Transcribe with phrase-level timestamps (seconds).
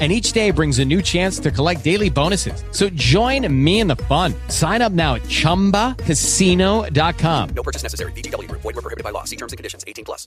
[0.00, 2.64] and each day brings a new chance to collect daily bonuses.
[2.70, 4.32] So join me in the fun.
[4.48, 7.48] Sign up now at ChumbaCasino.com.
[7.54, 8.12] No purchase necessary.
[8.12, 8.50] BGW.
[8.50, 9.24] Void were prohibited by law.
[9.24, 9.84] See terms and conditions.
[9.86, 10.26] 18 plus.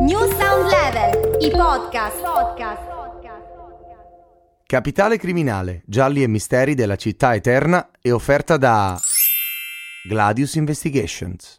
[0.00, 2.22] New Sound Level, i podcast.
[2.22, 2.92] podcast.
[4.66, 8.98] Capitale criminale, gialli e misteri della città eterna è offerta da
[10.08, 11.58] Gladius Investigations.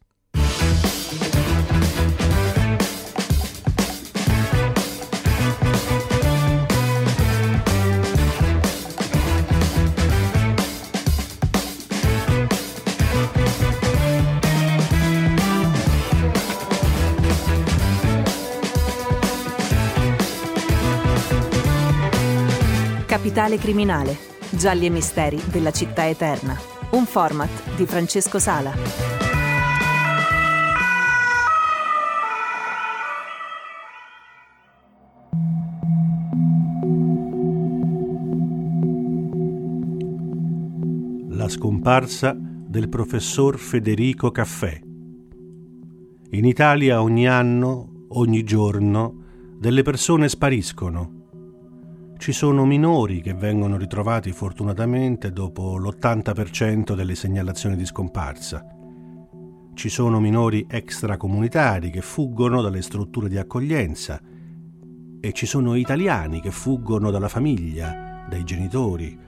[23.26, 24.16] Capitale criminale,
[24.52, 26.56] gialli e misteri della città eterna.
[26.92, 28.72] Un format di Francesco Sala.
[41.30, 44.80] La scomparsa del professor Federico Caffè.
[46.30, 49.23] In Italia ogni anno, ogni giorno,
[49.58, 51.15] delle persone spariscono.
[52.18, 58.66] Ci sono minori che vengono ritrovati fortunatamente dopo l'80% delle segnalazioni di scomparsa.
[59.74, 64.20] Ci sono minori extracomunitari che fuggono dalle strutture di accoglienza
[65.20, 69.20] e ci sono italiani che fuggono dalla famiglia, dai genitori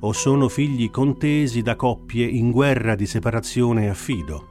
[0.00, 4.48] o sono figli contesi da coppie in guerra di separazione e affido.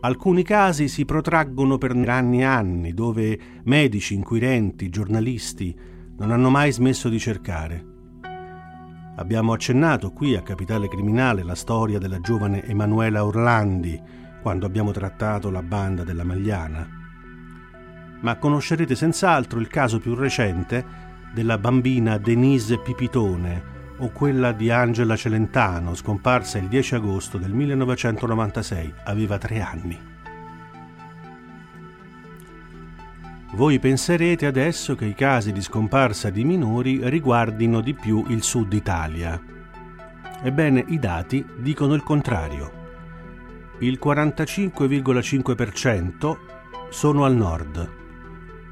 [0.00, 6.72] Alcuni casi si protraggono per anni e anni, dove medici, inquirenti, giornalisti non hanno mai
[6.72, 7.84] smesso di cercare.
[9.16, 14.00] Abbiamo accennato qui a Capitale Criminale la storia della giovane Emanuela Orlandi
[14.42, 16.86] quando abbiamo trattato la banda della Magliana.
[18.20, 20.84] Ma conoscerete senz'altro il caso più recente
[21.32, 28.94] della bambina Denise Pipitone o quella di Angela Celentano, scomparsa il 10 agosto del 1996,
[29.04, 30.15] aveva tre anni.
[33.56, 38.70] Voi penserete adesso che i casi di scomparsa di minori riguardino di più il sud
[38.74, 39.42] Italia.
[40.42, 42.70] Ebbene, i dati dicono il contrario.
[43.78, 46.36] Il 45,5%
[46.90, 47.90] sono al nord,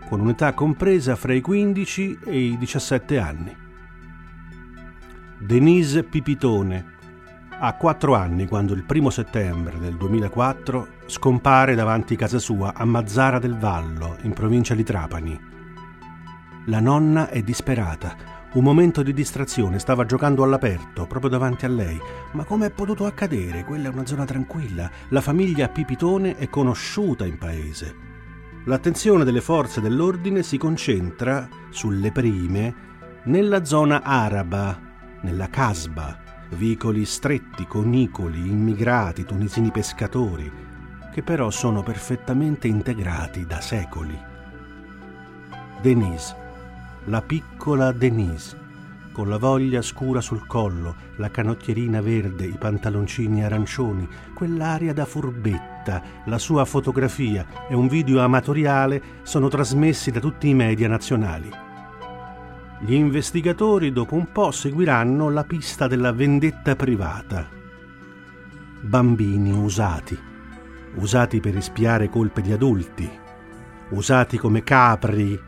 [0.07, 3.57] con un'età compresa fra i 15 e i 17 anni.
[5.39, 6.94] Denise Pipitone
[7.67, 13.39] ha 4 anni quando il primo settembre del 2004 scompare davanti casa sua a Mazzara
[13.39, 15.41] del Vallo, in provincia di Trapani.
[16.67, 18.33] La nonna è disperata.
[18.53, 21.99] Un momento di distrazione, stava giocando all'aperto, proprio davanti a lei.
[22.33, 23.65] Ma come è potuto accadere?
[23.65, 24.91] Quella è una zona tranquilla.
[25.09, 27.95] La famiglia Pipitone è conosciuta in paese.
[28.67, 32.75] L'attenzione delle forze dell'ordine si concentra, sulle prime,
[33.25, 34.79] nella zona araba,
[35.23, 36.24] nella Casba,
[36.55, 40.51] vicoli stretti, conicoli, immigrati, tunisini pescatori,
[41.13, 44.19] che però sono perfettamente integrati da secoli.
[45.83, 46.35] Denise,
[47.05, 48.63] la piccola Denise,
[49.13, 56.03] con la voglia scura sul collo, la canottierina verde, i pantaloncini arancioni, quell'aria da furbetta,
[56.25, 61.49] la sua fotografia e un video amatoriale sono trasmessi da tutti i media nazionali.
[62.85, 67.49] Gli investigatori dopo un po' seguiranno la pista della vendetta privata.
[68.83, 70.19] Bambini usati,
[70.97, 73.11] usati per espiare colpe di adulti,
[73.89, 75.41] usati come capri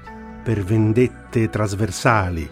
[0.43, 2.51] per vendette trasversali.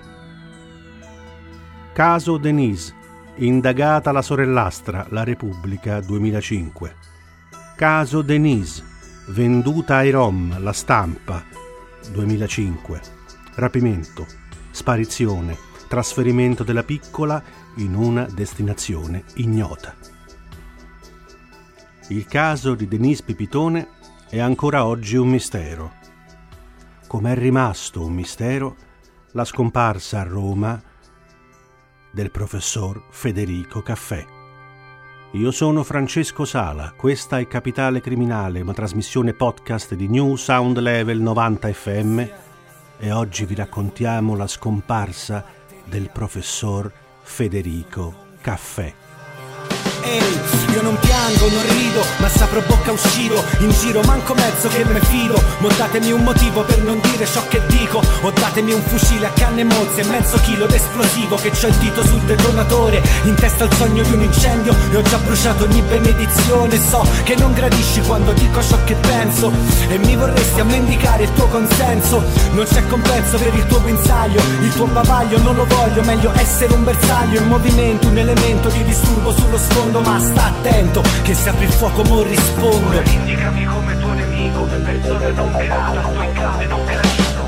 [1.95, 2.95] Caso Denise,
[3.37, 6.95] indagata la sorellastra, La Repubblica 2005.
[7.75, 8.85] Caso Denise,
[9.29, 11.43] venduta ai Rom, La Stampa
[12.13, 13.01] 2005.
[13.55, 14.43] Rapimento
[14.75, 15.57] sparizione,
[15.87, 17.41] trasferimento della piccola
[17.77, 19.95] in una destinazione ignota.
[22.09, 23.89] Il caso di Denise Pipitone
[24.29, 25.93] è ancora oggi un mistero.
[27.07, 28.77] Come è rimasto un mistero
[29.31, 30.83] la scomparsa a Roma
[32.11, 34.27] del professor Federico Caffè.
[35.35, 41.21] Io sono Francesco Sala, questa è Capitale Criminale, una trasmissione podcast di New Sound Level
[41.21, 42.25] 90 FM
[42.99, 45.45] e oggi vi raccontiamo la scomparsa
[45.85, 46.91] del professor
[47.23, 48.93] Federico Caffè.
[50.05, 50.39] Ehi,
[51.25, 55.41] piango, non rido, ma saprò bocca uscito In giro manco mezzo che me fido.
[55.59, 58.03] Montatemi un motivo per non dire ciò che dico.
[58.23, 62.21] O datemi un fucile a canne mozze mezzo chilo d'esplosivo Che c'ho il dito sul
[62.21, 63.03] detonatore.
[63.25, 66.79] In testa il sogno di un incendio E ho già bruciato ogni benedizione.
[66.81, 69.53] So che non gradisci quando dico ciò che penso.
[69.89, 72.23] E mi vorresti a mendicare il tuo consenso.
[72.53, 76.73] Non c'è compenso per il tuo pensaglio Il tuo bavaglio non lo voglio Meglio essere
[76.75, 77.41] un bersaglio.
[77.41, 81.73] In movimento Un elemento di disturbo sullo sfondo ma sta attento che se apri il
[81.73, 83.03] fuoco mo rispondo.
[83.05, 87.45] Indicami come tuo nemico, persona non grata, sto in clave non gradito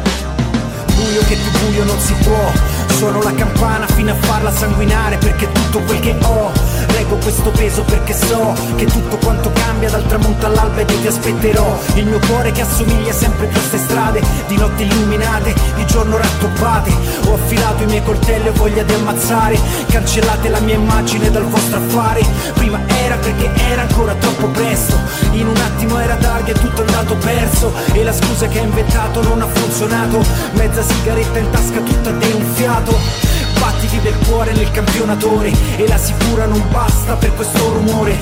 [0.94, 2.52] Buio che più buio non si può.
[2.96, 6.50] Sono la campana fino a farla sanguinare perché tutto quel che ho
[6.96, 11.06] Reggo questo peso perché so che tutto quanto cambia dal tramonto all'alba ed io ti
[11.08, 11.78] aspetterò.
[11.93, 16.16] Il mio cuore che assomiglia sempre più a ste strade Di notte illuminate, di giorno
[16.16, 16.90] rattoppate.
[17.26, 19.60] Ho affilato i miei coltelli e voglia di ammazzare.
[19.90, 22.25] Cancellate la mia immagine dal vostro affare.
[22.54, 24.98] Prima era perché era ancora troppo presto.
[25.32, 27.75] In un attimo era tardi e tutto è andato perso.
[27.93, 30.25] E la scusa che hai inventato non ha funzionato.
[30.52, 33.25] Mezza sigaretta in tasca tutta de un fiato
[33.58, 38.19] Battiti del cuore nel campionatore E la sicura non basta per questo rumore.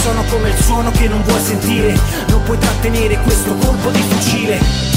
[0.00, 1.96] Sono come il suono che non vuoi sentire
[2.28, 4.91] Non puoi trattenere questo colpo di fucile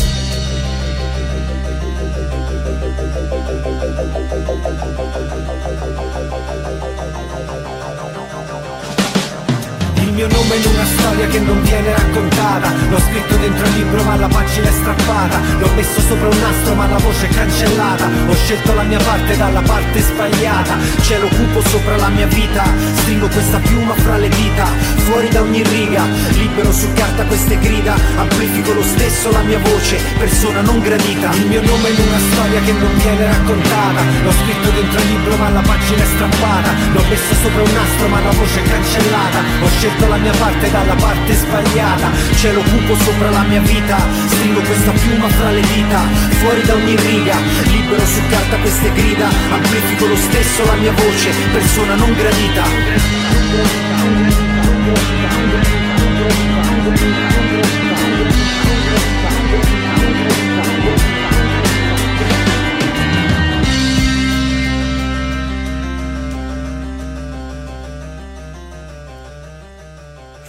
[10.26, 12.74] mio nome in una storia che non viene raccontata.
[12.90, 15.40] L'ho scritto dentro il libro ma la pagina è strappata.
[15.60, 18.10] L'ho messo sopra un nastro ma la voce è cancellata.
[18.28, 20.78] Ho scelto la mia parte dalla parte sbagliata.
[21.02, 22.64] Cielo cupo sopra la mia vita.
[22.96, 24.66] Stringo questa piuma fra le dita.
[25.06, 27.96] Fuori da ogni riga Libero su carta queste grida.
[28.18, 31.32] Amplifico lo stesso la mia voce Persona non gradita.
[31.34, 34.02] Il mio nome in una storia che non viene raccontata.
[34.24, 36.72] L'ho scritto dentro il libro ma la pagina è strappata.
[36.94, 39.40] L'ho messo sopra un nastro ma la voce è cancellata.
[39.62, 42.12] Ho scelto la mia parte dalla parte sbagliata.
[42.36, 43.98] Cielo cupo sopra la mia vita
[44.28, 46.02] Stringo questa piuma fra le dita.
[46.40, 49.28] Fuori da ogni riga Libero su carta queste grida.
[49.52, 52.64] Amplifico lo stesso la mia voce Persona non gradita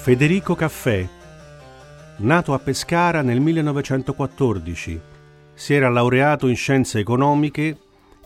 [0.06, 1.04] Federico Caffè,
[2.18, 5.00] nato a Pescara nel 1914,
[5.52, 7.76] si era laureato in scienze economiche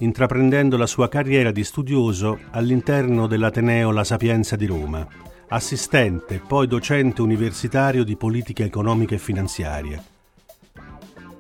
[0.00, 5.06] intraprendendo la sua carriera di studioso all'interno dell'Ateneo La Sapienza di Roma,
[5.48, 10.04] assistente poi docente universitario di politica economica e finanziaria.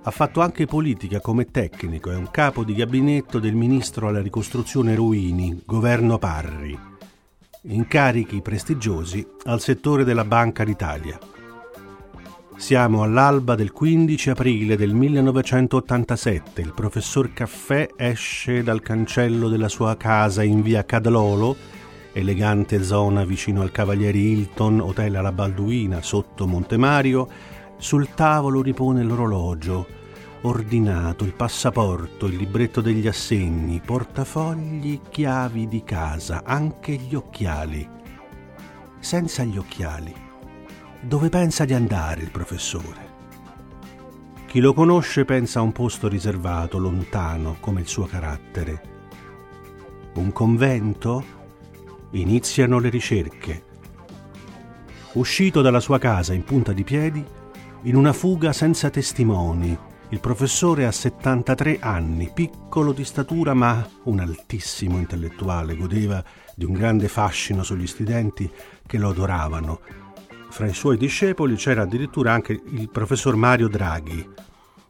[0.04, 4.94] Ha fatto anche politica come tecnico e un capo di gabinetto del ministro alla ricostruzione
[4.94, 6.88] Ruini, governo Parri
[7.62, 11.18] incarichi prestigiosi al settore della Banca d'Italia.
[12.56, 16.60] Siamo all'alba del 15 aprile del 1987.
[16.60, 21.56] Il professor Caffè esce dal cancello della sua casa in via Cadlolo,
[22.12, 27.28] elegante zona vicino al Cavalieri Hilton, hotel alla Balduina, sotto Montemario.
[27.78, 29.86] Sul tavolo ripone l'orologio,
[30.42, 37.86] ordinato, il passaporto, il libretto degli assegni, portafogli, chiavi di casa, anche gli occhiali.
[38.98, 40.14] Senza gli occhiali,
[41.00, 43.08] dove pensa di andare il professore?
[44.46, 48.82] Chi lo conosce pensa a un posto riservato, lontano, come il suo carattere.
[50.14, 51.38] Un convento?
[52.12, 53.64] Iniziano le ricerche.
[55.12, 57.24] Uscito dalla sua casa in punta di piedi,
[57.82, 59.78] in una fuga senza testimoni,
[60.12, 66.22] il professore ha 73 anni, piccolo di statura ma un altissimo intellettuale, godeva
[66.56, 68.50] di un grande fascino sugli studenti
[68.86, 69.80] che lo adoravano.
[70.48, 74.28] Fra i suoi discepoli c'era addirittura anche il professor Mario Draghi.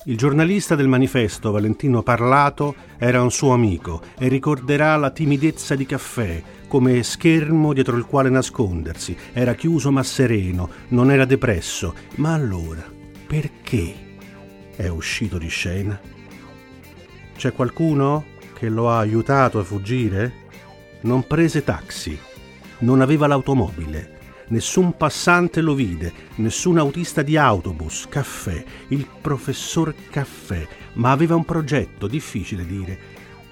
[0.06, 5.84] Il giornalista del manifesto, Valentino Parlato, era un suo amico e ricorderà la timidezza di
[5.84, 9.14] caffè come schermo dietro il quale nascondersi.
[9.34, 11.94] Era chiuso ma sereno, non era depresso.
[12.14, 12.82] Ma allora,
[13.26, 14.08] perché?
[14.80, 16.00] È uscito di scena?
[17.36, 20.32] C'è qualcuno che lo ha aiutato a fuggire?
[21.02, 22.18] Non prese taxi,
[22.78, 24.18] non aveva l'automobile,
[24.48, 31.44] Nessun passante lo vide, nessun autista di autobus, caffè, il professor caffè, ma aveva un
[31.44, 32.98] progetto, difficile dire.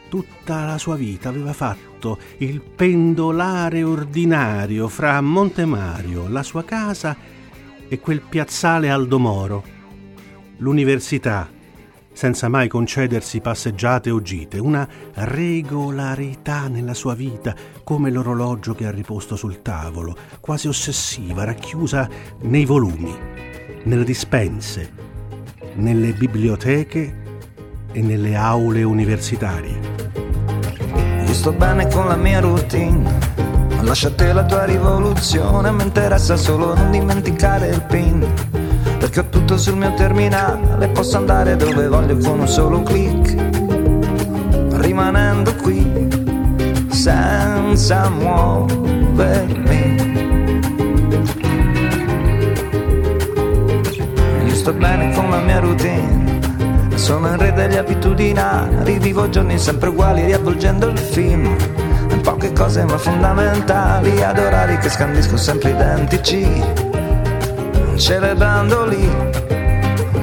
[0.08, 7.16] Tutta la sua vita aveva fatto il pendolare ordinario fra Montemario, la sua casa
[7.86, 9.77] e quel piazzale Aldomoro.
[10.60, 11.48] L'università,
[12.12, 18.90] senza mai concedersi passeggiate o gite, una regolarità nella sua vita, come l'orologio che ha
[18.90, 22.08] riposto sul tavolo, quasi ossessiva, racchiusa
[22.40, 23.14] nei volumi,
[23.84, 24.92] nelle dispense,
[25.74, 27.22] nelle biblioteche
[27.92, 29.78] e nelle aule universitarie.
[31.24, 33.16] Io sto bene con la mia routine,
[33.82, 38.57] lasciate la tua rivoluzione, mi interessa solo non dimenticare il pin
[38.98, 43.34] perché ho tutto sul mio terminale, posso andare dove voglio con un solo clic,
[44.80, 46.08] rimanendo qui
[46.90, 49.96] senza muovermi.
[54.46, 56.40] Io sto bene con la mia routine,
[56.96, 61.56] sono in re degli abitudinari, vivo giorni sempre uguali riavvolgendo il film.
[62.22, 66.87] Poche cose ma fondamentali, ad orari che scandisco sempre identici
[67.98, 69.10] celebrando lì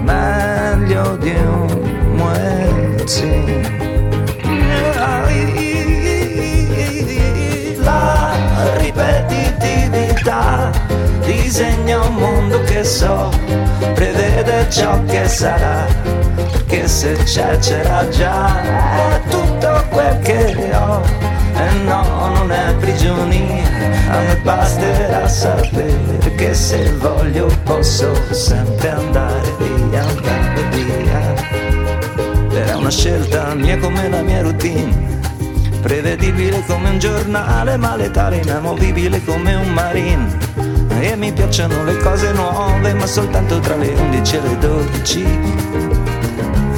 [0.01, 1.67] meglio di un
[2.15, 3.73] muezzin.
[7.79, 8.31] La
[8.77, 10.71] ripetitività
[11.25, 13.29] disegna un mondo che so,
[13.93, 15.85] prevede ciò che sarà,
[16.51, 21.01] perché se c'è c'era già, è tutto quel che ho,
[21.57, 23.63] e no, non è prigionia,
[24.09, 31.33] a me basterà sapere che se voglio posso sempre andare via, andare via.
[32.51, 35.19] Era una scelta mia come la mia routine,
[35.81, 40.37] prevedibile come un giornale, ma letale, inamovibile come un marine.
[40.99, 45.25] E mi piacciono le cose nuove, ma soltanto tra le 11 e le 12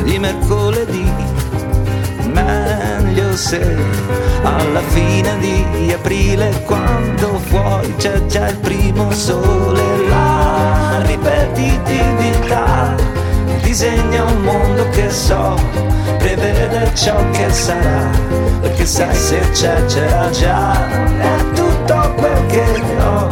[0.03, 1.36] di mercoledì.
[3.37, 3.61] Se
[4.41, 9.79] alla fine di aprile, quando fuori c'è già il primo sole,
[10.09, 12.95] la ripetitività
[13.61, 15.55] disegna un mondo che so,
[16.17, 18.09] prevede ciò che sarà,
[18.59, 20.73] perché sai se c'è c'era già,
[21.19, 22.65] è tutto quel che
[22.99, 23.29] ho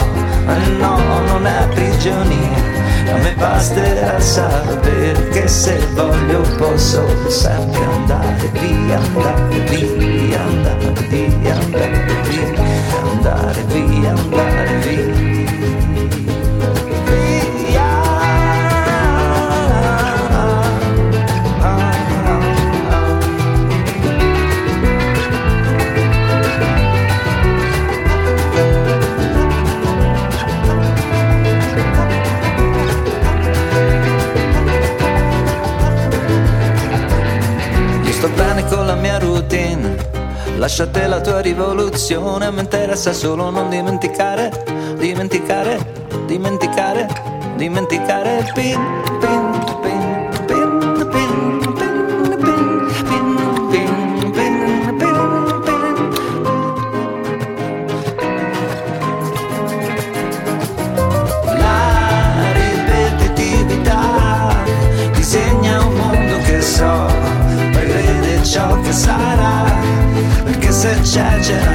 [0.77, 0.97] no,
[1.27, 2.64] non è prigionia.
[3.07, 11.55] A me basterà sapere che se voglio posso sempre andare via, andare via, andare via,
[11.55, 12.63] andare via,
[13.03, 15.25] andare via, andare via.
[40.57, 44.51] Lasciate la tua rivoluzione, mi interessa solo non dimenticare,
[44.97, 45.77] dimenticare,
[46.25, 47.07] dimenticare,
[47.55, 48.51] dimenticare.
[48.53, 48.79] Pin,
[49.19, 49.44] pin,
[71.15, 71.74] cha.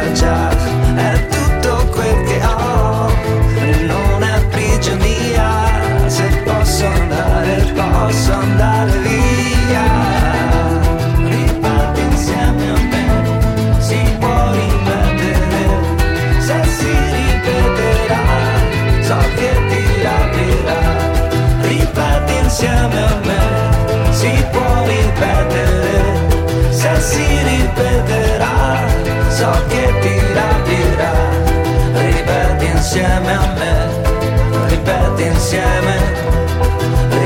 [35.50, 35.96] Insieme,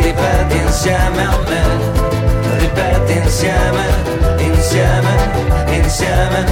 [0.01, 1.63] ripeti insieme a me,
[2.59, 3.85] ripeti insieme,
[4.39, 5.15] insieme,
[5.69, 6.45] insieme,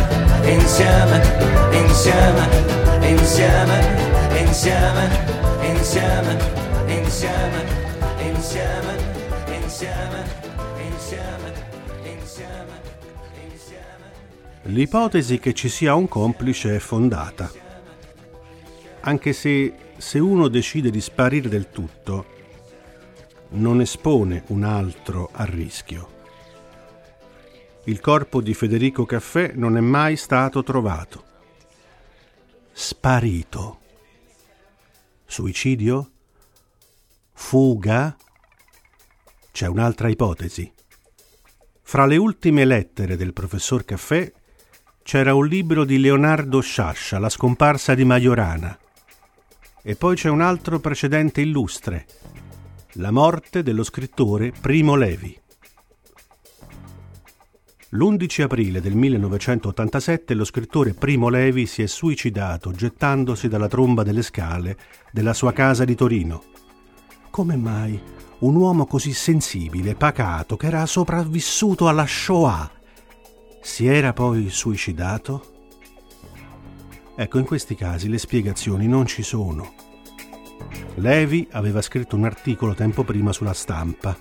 [0.45, 1.23] insieme,
[1.73, 2.49] insieme,
[3.09, 3.79] insieme,
[4.39, 5.09] insieme,
[5.71, 6.37] insieme,
[6.89, 7.65] insieme,
[8.19, 8.95] insieme,
[9.57, 10.23] insieme,
[12.05, 12.81] insieme,
[13.51, 14.11] insieme.
[14.65, 17.51] L'ipotesi che ci sia un complice è fondata,
[19.01, 22.27] anche se se uno decide di sparire del tutto,
[23.51, 26.11] non espone un altro a rischio.
[27.85, 31.25] Il corpo di Federico Caffè non è mai stato trovato.
[32.73, 33.79] Sparito.
[35.25, 36.11] Suicidio?
[37.33, 38.17] Fuga?
[39.53, 40.71] C'è un'altra ipotesi.
[41.81, 44.31] Fra le ultime lettere del professor Caffè
[45.05, 48.77] c'era un libro di Leonardo Sciascia, La scomparsa di Majorana.
[49.85, 52.07] E poi c'è un altro precedente illustre,
[52.93, 55.37] La morte dello scrittore Primo Levi.
[57.89, 64.23] L'11 aprile del 1987 lo scrittore Primo Levi si è suicidato gettandosi dalla tromba delle
[64.23, 64.79] scale
[65.11, 66.45] della sua casa di Torino.
[67.31, 68.01] Come mai
[68.39, 72.71] un uomo così sensibile, pacato, che era sopravvissuto alla Shoah,
[73.61, 75.52] si era poi suicidato?
[77.15, 79.75] Ecco, in questi casi le spiegazioni non ci sono.
[80.95, 84.17] Levi aveva scritto un articolo tempo prima sulla stampa.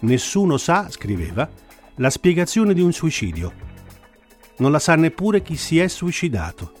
[0.00, 1.48] Nessuno sa, scriveva,
[1.96, 3.52] la spiegazione di un suicidio.
[4.58, 6.72] Non la sa neppure chi si è suicidato.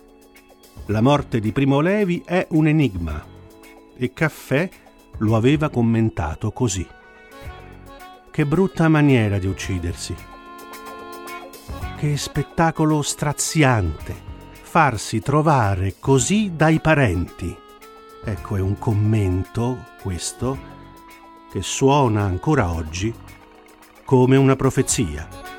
[0.86, 3.24] La morte di Primo Levi è un enigma
[3.96, 4.68] e Caffè
[5.18, 6.86] lo aveva commentato così.
[8.30, 10.14] Che brutta maniera di uccidersi.
[12.00, 14.16] Che spettacolo straziante
[14.62, 17.54] farsi trovare così dai parenti.
[18.24, 20.58] Ecco, è un commento, questo,
[21.50, 23.14] che suona ancora oggi
[24.02, 25.49] come una profezia.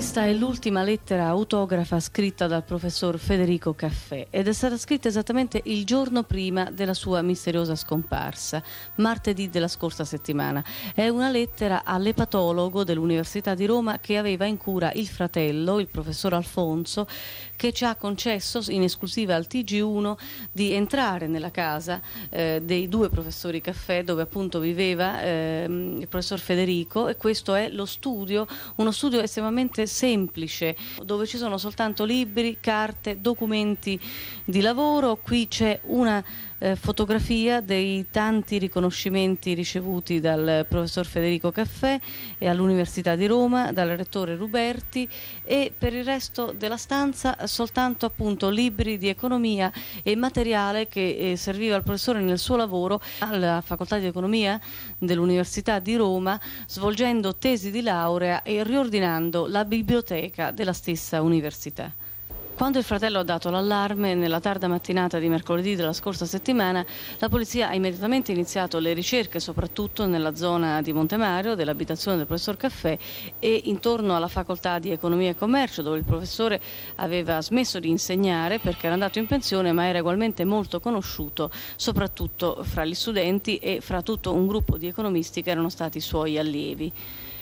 [0.00, 5.60] Questa è l'ultima lettera autografa scritta dal professor Federico Caffè ed è stata scritta esattamente
[5.64, 8.62] il giorno prima della sua misteriosa scomparsa,
[8.94, 10.64] martedì della scorsa settimana.
[10.94, 16.32] È una lettera all'epatologo dell'Università di Roma che aveva in cura il fratello, il professor
[16.32, 17.06] Alfonso,
[17.54, 20.16] che ci ha concesso in esclusiva al TG1
[20.50, 26.38] di entrare nella casa eh, dei due professori Caffè dove appunto viveva eh, il professor
[26.38, 32.58] Federico e questo è lo studio, uno studio estremamente semplice dove ci sono soltanto libri,
[32.60, 34.00] carte, documenti
[34.44, 35.16] di lavoro.
[35.16, 36.24] Qui c'è una
[36.60, 41.98] eh, fotografia dei tanti riconoscimenti ricevuti dal professor Federico Caffè
[42.38, 45.08] e all'Università di Roma, dal rettore Ruberti
[45.42, 51.36] e per il resto della stanza soltanto appunto libri di economia e materiale che eh,
[51.36, 54.60] serviva al professore nel suo lavoro alla facoltà di economia
[54.98, 61.92] dell'Università di Roma svolgendo tesi di laurea e riordinando la biblioteca della stessa università.
[62.60, 66.84] Quando il fratello ha dato l'allarme nella tarda mattinata di mercoledì della scorsa settimana,
[67.16, 72.58] la polizia ha immediatamente iniziato le ricerche soprattutto nella zona di Montemario, dell'abitazione del professor
[72.58, 72.98] Caffè
[73.38, 76.60] e intorno alla facoltà di economia e commercio dove il professore
[76.96, 82.62] aveva smesso di insegnare perché era andato in pensione ma era ugualmente molto conosciuto soprattutto
[82.62, 86.92] fra gli studenti e fra tutto un gruppo di economisti che erano stati suoi allievi.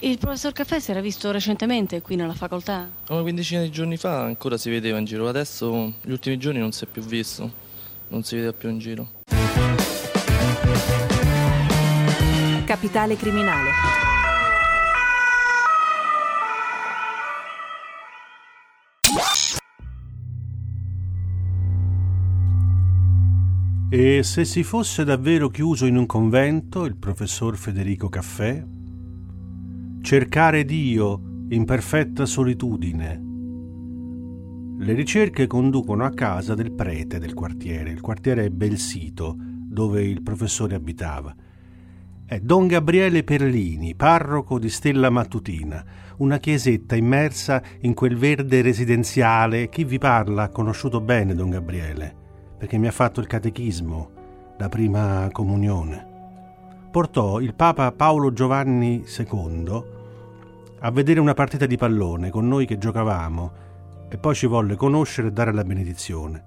[0.00, 2.88] Il professor Caffè si era visto recentemente qui nella facoltà?
[3.08, 6.70] Una quindicina di giorni fa ancora si vedeva in giro, adesso gli ultimi giorni non
[6.70, 7.50] si è più visto,
[8.06, 9.08] non si vedeva più in giro.
[12.64, 13.70] Capitale criminale.
[23.90, 28.62] E se si fosse davvero chiuso in un convento il professor Federico Caffè?
[30.00, 33.22] Cercare Dio in perfetta solitudine.
[34.78, 37.90] Le ricerche conducono a casa del prete del quartiere.
[37.90, 41.34] Il quartiere è Belsito, dove il professore abitava.
[42.24, 45.84] È Don Gabriele Perlini, parroco di Stella Mattutina,
[46.18, 49.68] una chiesetta immersa in quel verde residenziale.
[49.68, 52.14] Chi vi parla ha conosciuto bene Don Gabriele,
[52.56, 54.11] perché mi ha fatto il catechismo,
[54.58, 56.17] la prima comunione.
[56.98, 59.82] Portò il Papa Paolo Giovanni II
[60.80, 63.52] a vedere una partita di pallone con noi che giocavamo
[64.08, 66.44] e poi ci volle conoscere e dare la benedizione.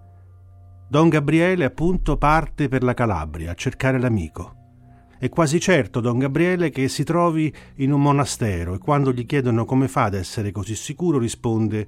[0.90, 4.56] Don Gabriele appunto parte per la Calabria a cercare l'amico.
[5.18, 9.64] È quasi certo Don Gabriele che si trovi in un monastero e quando gli chiedono
[9.64, 11.88] come fa ad essere così sicuro risponde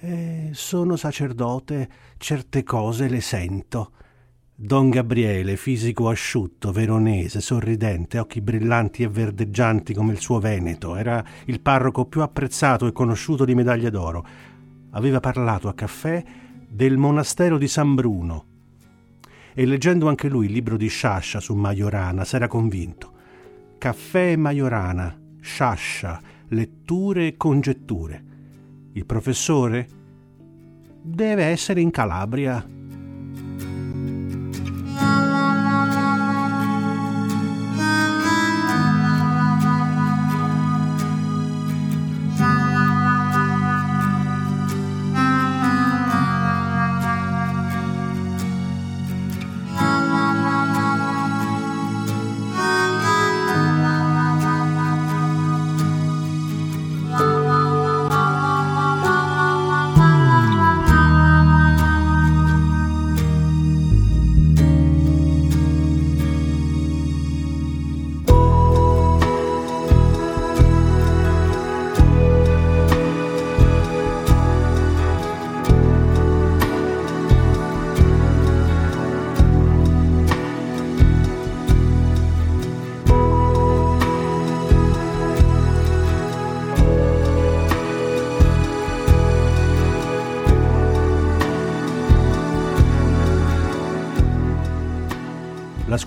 [0.00, 1.88] eh, sono sacerdote,
[2.18, 3.92] certe cose le sento.
[4.62, 11.24] Don Gabriele, fisico asciutto, veronese, sorridente, occhi brillanti e verdeggianti come il suo Veneto, era
[11.46, 14.22] il parroco più apprezzato e conosciuto di medaglia d'oro.
[14.90, 16.22] Aveva parlato a caffè
[16.68, 18.44] del monastero di San Bruno
[19.54, 23.12] e leggendo anche lui il libro di Sciascia su Majorana s'era convinto.
[23.78, 28.24] Caffè e Majorana, Sciascia, letture e congetture.
[28.92, 29.88] Il professore
[31.00, 32.62] deve essere in Calabria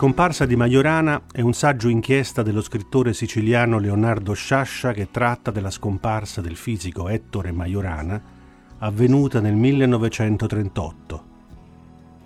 [0.04, 5.70] scomparsa di Majorana è un saggio inchiesta dello scrittore siciliano Leonardo Sciascia che tratta della
[5.70, 8.22] scomparsa del fisico Ettore Majorana
[8.80, 11.24] avvenuta nel 1938.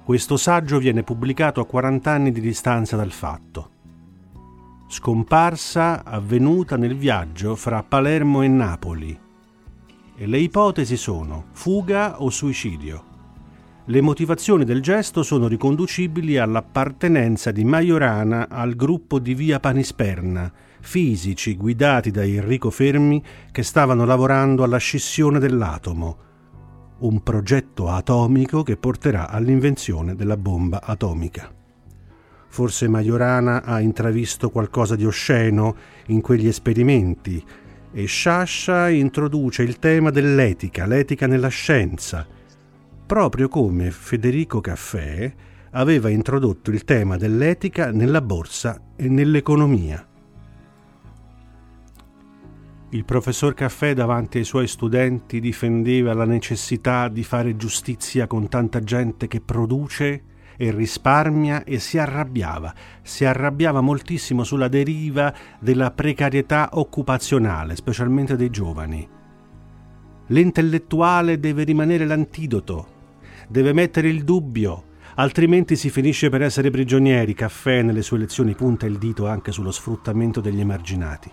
[0.03, 3.69] Questo saggio viene pubblicato a 40 anni di distanza dal fatto.
[4.87, 9.19] Scomparsa avvenuta nel viaggio fra Palermo e Napoli.
[10.15, 13.16] E le ipotesi sono fuga o suicidio.
[13.89, 21.55] Le motivazioni del gesto sono riconducibili all'appartenenza di Majorana al gruppo di Via Panisperna, fisici
[21.55, 26.17] guidati da Enrico Fermi che stavano lavorando alla scissione dell'atomo,
[26.99, 31.49] un progetto atomico che porterà all'invenzione della bomba atomica.
[32.49, 37.41] Forse Majorana ha intravisto qualcosa di osceno in quegli esperimenti
[37.93, 42.27] e Sciascia introduce il tema dell'etica, l'etica nella scienza,
[43.07, 45.33] proprio come Federico Caffè
[45.71, 50.05] aveva introdotto il tema dell'etica nella borsa e nell'economia.
[52.89, 58.81] Il professor Caffè davanti ai suoi studenti difendeva la necessità di fare giustizia con tanta
[58.81, 60.23] gente che produce
[60.57, 68.49] e risparmia e si arrabbiava, si arrabbiava moltissimo sulla deriva della precarietà occupazionale, specialmente dei
[68.49, 69.07] giovani.
[70.27, 72.95] L'intellettuale deve rimanere l'antidoto
[73.47, 74.83] deve mettere il dubbio,
[75.15, 77.33] altrimenti si finisce per essere prigionieri.
[77.33, 81.31] Caffè nelle sue lezioni punta il dito anche sullo sfruttamento degli emarginati.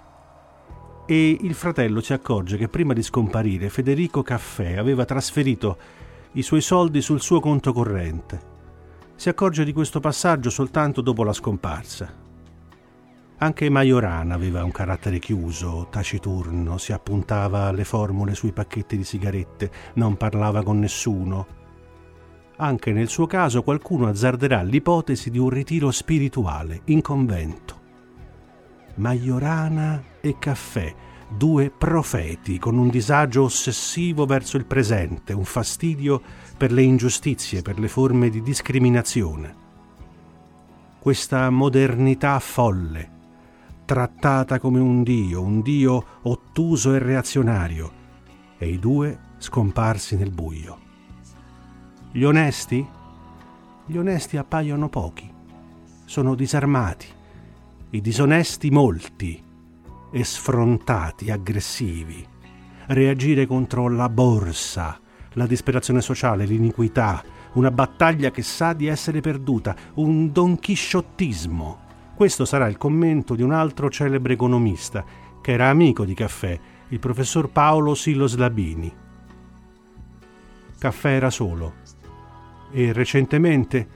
[1.06, 5.76] E il fratello si accorge che prima di scomparire Federico Caffè aveva trasferito
[6.32, 8.52] i suoi soldi sul suo conto corrente.
[9.14, 12.22] Si accorge di questo passaggio soltanto dopo la scomparsa.
[13.36, 19.70] Anche Majorana aveva un carattere chiuso, taciturno, si appuntava alle formule sui pacchetti di sigarette,
[19.94, 21.46] non parlava con nessuno,
[22.56, 27.82] anche nel suo caso qualcuno azzarderà l'ipotesi di un ritiro spirituale in convento.
[28.96, 30.94] Majorana e Caffè,
[31.28, 36.22] due profeti con un disagio ossessivo verso il presente, un fastidio
[36.56, 39.62] per le ingiustizie, per le forme di discriminazione.
[41.00, 43.10] Questa modernità folle,
[43.84, 48.02] trattata come un dio, un dio ottuso e reazionario,
[48.56, 50.83] e i due scomparsi nel buio.
[52.16, 52.88] Gli onesti?
[53.86, 55.28] Gli onesti appaiono pochi,
[56.04, 57.08] sono disarmati,
[57.90, 59.42] i disonesti molti
[60.12, 62.24] e sfrontati, aggressivi.
[62.86, 64.96] Reagire contro la borsa,
[65.32, 67.20] la disperazione sociale, l'iniquità,
[67.54, 71.78] una battaglia che sa di essere perduta, un donchisciottismo.
[72.14, 75.04] Questo sarà il commento di un altro celebre economista
[75.42, 79.02] che era amico di Caffè, il professor Paolo Silos Labini.
[80.78, 81.82] Caffè era solo,
[82.76, 83.86] e recentemente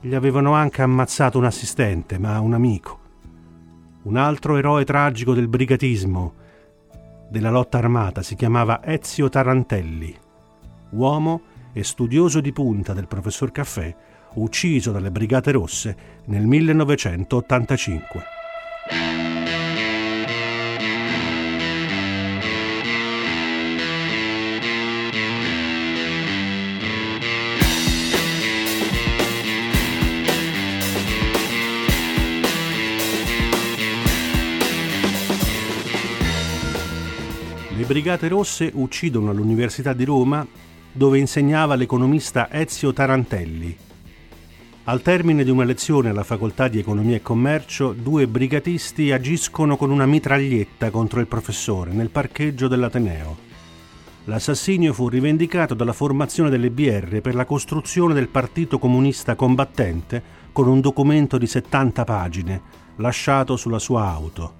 [0.00, 2.98] gli avevano anche ammazzato un assistente, ma un amico.
[4.02, 6.34] Un altro eroe tragico del brigatismo,
[7.28, 10.16] della lotta armata, si chiamava Ezio Tarantelli,
[10.90, 11.40] uomo
[11.72, 13.92] e studioso di punta del professor Caffè,
[14.34, 19.29] ucciso dalle Brigate Rosse nel 1985.
[37.90, 40.46] Brigate Rosse uccidono all'Università di Roma
[40.92, 43.76] dove insegnava l'economista Ezio Tarantelli.
[44.84, 49.90] Al termine di una lezione alla Facoltà di Economia e Commercio, due brigatisti agiscono con
[49.90, 53.36] una mitraglietta contro il professore nel parcheggio dell'Ateneo.
[54.26, 60.22] L'assassinio fu rivendicato dalla formazione delle BR per la costruzione del Partito Comunista Combattente
[60.52, 62.62] con un documento di 70 pagine
[62.98, 64.59] lasciato sulla sua auto.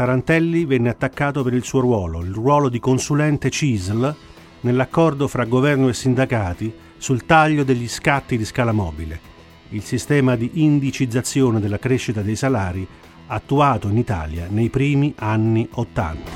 [0.00, 4.16] Tarantelli venne attaccato per il suo ruolo, il ruolo di consulente CISL,
[4.60, 9.20] nell'accordo fra governo e sindacati sul taglio degli scatti di scala mobile,
[9.68, 12.88] il sistema di indicizzazione della crescita dei salari
[13.26, 16.30] attuato in Italia nei primi anni Ottanta.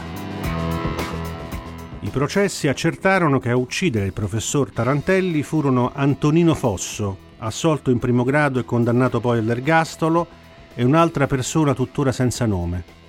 [2.00, 8.24] I processi accertarono che a uccidere il professor Tarantelli furono Antonino Fosso, assolto in primo
[8.24, 10.26] grado e condannato poi all'ergastolo,
[10.74, 13.03] e un'altra persona tuttora senza nome,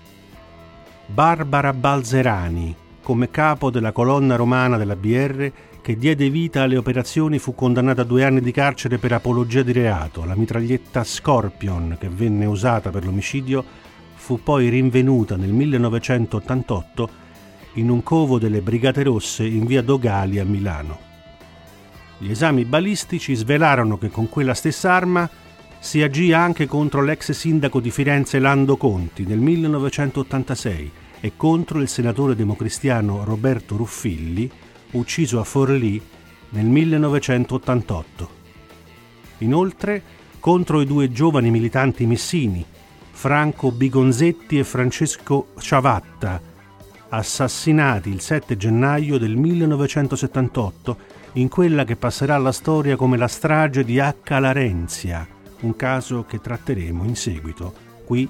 [1.08, 7.54] Barbara Balzerani, come capo della colonna romana della BR che diede vita alle operazioni fu
[7.54, 10.26] condannata a due anni di carcere per apologia di reato.
[10.26, 13.64] La mitraglietta Scorpion, che venne usata per l'omicidio,
[14.16, 17.10] fu poi rinvenuta nel 1988
[17.74, 20.98] in un covo delle Brigate Rosse in via Dogali a Milano.
[22.18, 25.30] Gli esami balistici svelarono che con quella stessa arma
[25.86, 31.88] si agì anche contro l'ex sindaco di Firenze Lando Conti nel 1986 e contro il
[31.88, 34.50] senatore democristiano Roberto Ruffilli,
[34.94, 36.02] ucciso a Forlì
[36.50, 38.30] nel 1988.
[39.38, 40.02] Inoltre
[40.40, 42.66] contro i due giovani militanti messini,
[43.12, 46.42] Franco Bigonzetti e Francesco Ciavatta,
[47.10, 50.98] assassinati il 7 gennaio del 1978
[51.34, 54.40] in quella che passerà alla storia come la strage di H.
[54.40, 55.28] Larenzia,
[55.66, 57.74] un caso che tratteremo in seguito
[58.06, 58.30] qui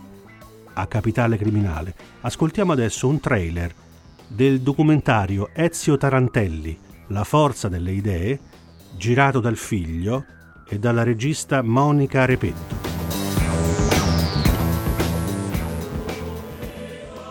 [0.73, 1.93] a Capitale Criminale.
[2.21, 3.73] Ascoltiamo adesso un trailer
[4.27, 8.39] del documentario Ezio Tarantelli, La forza delle idee,
[8.97, 10.25] girato dal figlio
[10.67, 12.93] e dalla regista Monica Repetto.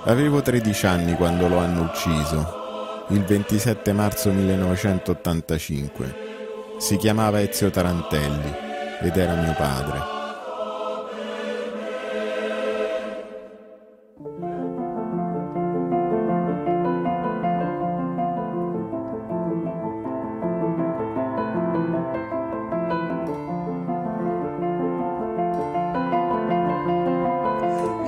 [0.05, 6.23] Avevo 13 anni quando lo hanno ucciso, il 27 marzo 1985.
[6.79, 10.15] Si chiamava Ezio Tarantelli ed era mio padre.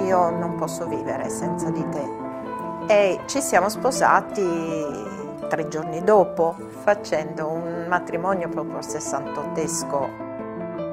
[0.07, 2.25] io non posso vivere senza di te.
[2.87, 4.45] E ci siamo sposati
[5.49, 10.35] tre giorni dopo, facendo un matrimonio proprio sessantottesco.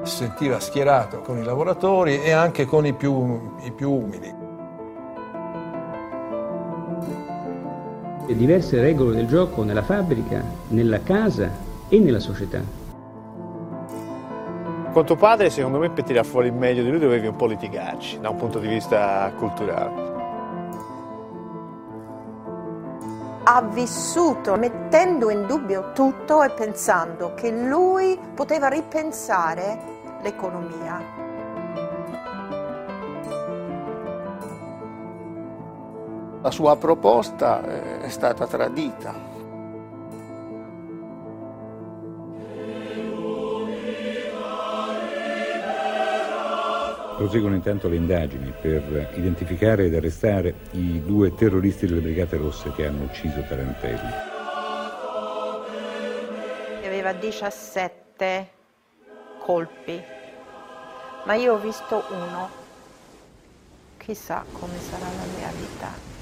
[0.04, 4.34] Si sentiva schierato con i lavoratori e anche con i più, i più umili.
[8.26, 11.48] Diverse regole del gioco nella fabbrica, nella casa
[11.88, 12.60] e nella società.
[14.92, 17.46] Con tuo padre, secondo me, per tirare fuori il meglio di lui dovevi un po'
[17.46, 20.12] litigarci da un punto di vista culturale.
[23.44, 29.92] Ha vissuto mettendo in dubbio tutto e pensando che lui poteva ripensare
[30.24, 31.02] l'economia.
[36.40, 39.32] La sua proposta eh, è stata tradita.
[47.16, 52.86] Proseguono intanto le indagini per identificare ed arrestare i due terroristi delle Brigate Rosse che
[52.86, 54.32] hanno ucciso Tarantelli.
[56.84, 58.62] Aveva 17
[59.44, 60.00] colpi,
[61.26, 62.48] ma io ho visto uno.
[63.98, 66.12] Chissà come sarà la mia vita.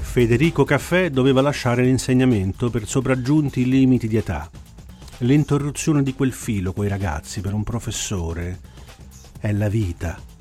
[0.00, 4.48] Federico Caffè doveva lasciare l'insegnamento per sopraggiunti limiti di età.
[5.18, 8.60] L'interruzione di quel filo coi ragazzi per un professore
[9.40, 10.31] è la vita.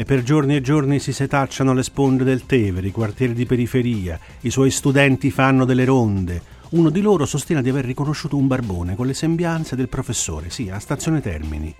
[0.00, 4.18] E per giorni e giorni si setacciano le sponde del Tevere, i quartieri di periferia,
[4.40, 6.40] i suoi studenti fanno delle ronde.
[6.70, 10.70] Uno di loro sostiene di aver riconosciuto un barbone con le sembianze del professore, sì,
[10.70, 11.74] a stazione Termini.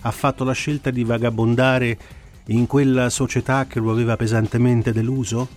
[0.00, 1.96] Ha fatto la scelta di vagabondare
[2.46, 5.48] in quella società che lo aveva pesantemente deluso?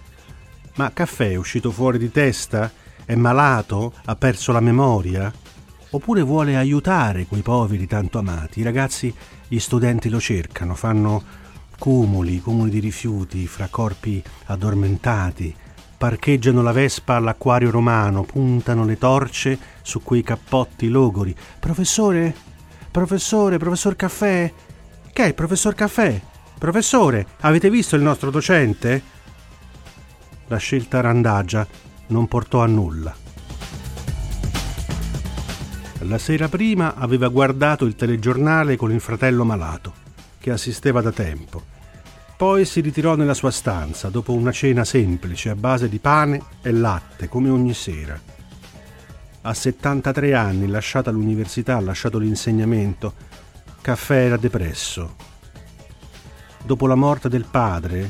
[0.75, 2.71] Ma Caffè è uscito fuori di testa?
[3.03, 3.93] È malato?
[4.05, 5.33] Ha perso la memoria?
[5.89, 8.59] Oppure vuole aiutare quei poveri tanto amati?
[8.59, 9.11] I ragazzi,
[9.47, 11.40] gli studenti lo cercano, fanno
[11.81, 15.55] cumuli, cumuli di rifiuti fra corpi addormentati,
[15.97, 21.35] parcheggiano la Vespa all'acquario romano, puntano le torce su quei cappotti logori.
[21.59, 22.35] Professore?
[22.91, 24.53] Professore, professor Caffè?
[25.11, 26.21] Che è professor Caffè?
[26.59, 29.19] Professore, avete visto il nostro docente?
[30.51, 31.65] la scelta randagia
[32.07, 33.15] non portò a nulla.
[35.99, 39.93] La sera prima aveva guardato il telegiornale con il fratello malato,
[40.39, 41.70] che assisteva da tempo.
[42.41, 46.71] Poi si ritirò nella sua stanza dopo una cena semplice a base di pane e
[46.71, 48.19] latte, come ogni sera.
[49.41, 53.13] A 73 anni, lasciata l'università, lasciato l'insegnamento,
[53.79, 55.15] Caffè era depresso.
[56.65, 58.09] Dopo la morte del padre,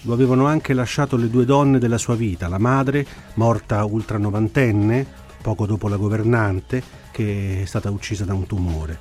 [0.00, 5.06] lo avevano anche lasciato le due donne della sua vita, la madre, morta ultranovantenne,
[5.40, 8.98] poco dopo la governante, che è stata uccisa da un tumore.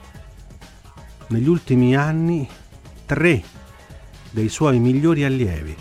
[1.29, 2.47] Negli ultimi anni,
[3.07, 3.57] tre
[4.31, 5.75] dei suoi migliori allievi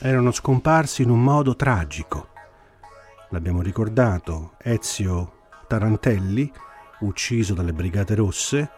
[0.00, 2.28] erano scomparsi in un modo tragico.
[3.30, 6.50] L'abbiamo ricordato, Ezio Tarantelli,
[7.00, 8.70] ucciso dalle Brigate Rosse,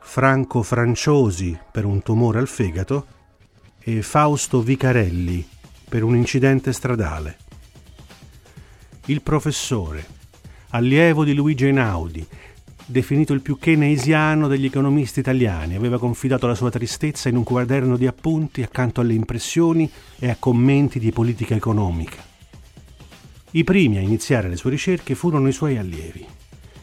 [0.00, 3.06] Franco Franciosi per un tumore al fegato
[3.78, 5.46] e Fausto Vicarelli
[5.88, 7.38] per un incidente stradale.
[9.06, 10.06] Il professore,
[10.70, 12.26] allievo di Luigi Einaudi,
[12.86, 17.96] definito il più keynesiano degli economisti italiani, aveva confidato la sua tristezza in un quaderno
[17.96, 22.22] di appunti accanto alle impressioni e a commenti di politica economica.
[23.52, 26.26] I primi a iniziare le sue ricerche furono i suoi allievi,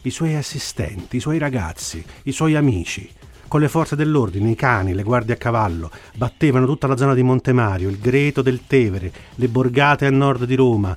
[0.02, 3.10] i suoi assistenti, i suoi ragazzi, i suoi amici.
[3.48, 7.24] Con le forze dell'ordine, i cani, le guardie a cavallo, battevano tutta la zona di
[7.24, 10.96] Montemario, il Greto del Tevere, le borgate a nord di Roma.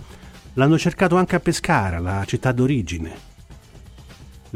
[0.53, 3.32] L'hanno cercato anche a Pescara, la città d'origine.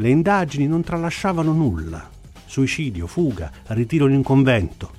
[0.00, 2.08] Le indagini non tralasciavano nulla.
[2.46, 4.92] Suicidio, fuga, ritiro in un convento.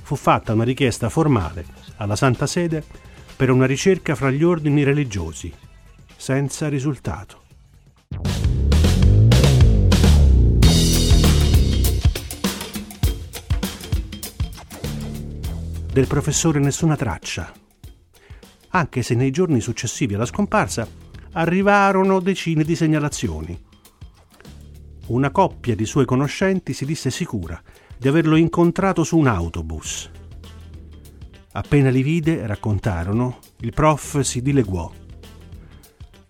[0.00, 1.66] Fu fatta una richiesta formale
[1.96, 2.82] alla Santa Sede
[3.36, 5.52] per una ricerca fra gli ordini religiosi,
[6.16, 7.42] senza risultato.
[15.92, 17.52] Del professore nessuna traccia,
[18.70, 20.88] anche se nei giorni successivi alla scomparsa
[21.32, 23.70] arrivarono decine di segnalazioni
[25.12, 27.60] una coppia di suoi conoscenti si disse sicura
[27.98, 30.10] di averlo incontrato su un autobus.
[31.52, 35.01] Appena li vide, raccontarono, il prof si dileguò.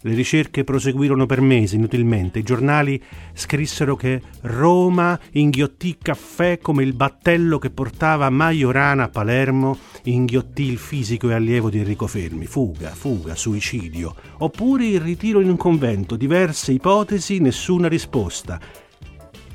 [0.04, 2.40] Le ricerche proseguirono per mesi inutilmente.
[2.40, 3.00] I giornali
[3.34, 10.78] scrissero che Roma inghiottì caffè come il battello che portava Majorana a Palermo inghiottì il
[10.78, 12.46] fisico e allievo di Enrico Fermi.
[12.46, 14.14] Fuga, fuga, suicidio.
[14.38, 16.16] Oppure il ritiro in un convento.
[16.16, 18.60] Diverse ipotesi, nessuna risposta.